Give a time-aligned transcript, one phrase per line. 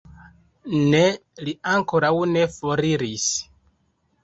[0.93, 1.01] Ne,
[1.49, 3.31] li ankoraŭ ne foriris.